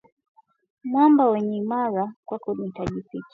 [0.89, 3.29] Mwamba wenye imara, kwako nitajificha.